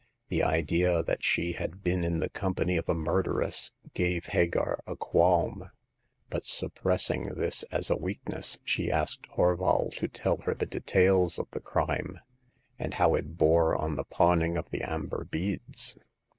The 0.29 0.41
idea 0.41 1.03
that 1.03 1.23
she 1.23 1.51
had 1.51 1.83
been 1.83 2.03
in 2.03 2.21
the 2.21 2.29
company 2.29 2.75
of 2.75 2.89
a 2.89 2.95
murderess 2.95 3.71
gave 3.93 4.25
Hagar 4.33 4.79
a 4.87 4.95
qualm; 4.95 5.69
but, 6.27 6.43
suppressing 6.43 7.35
this 7.35 7.61
as 7.71 7.91
a 7.91 7.95
weakness, 7.97 8.57
she 8.63 8.89
asked 8.91 9.27
Horval 9.37 9.91
to 9.97 10.07
tell 10.07 10.37
her 10.37 10.55
the 10.55 10.65
details 10.65 11.37
of 11.37 11.51
the 11.51 11.59
crime 11.61 12.17
and 12.79 12.95
how 12.95 13.13
it 13.13 13.37
bore 13.37 13.75
on 13.75 13.95
the 13.95 14.05
pawning 14.05 14.57
of 14.57 14.67
the 14.71 14.81
amber 14.81 15.23
beads. 15.25 15.99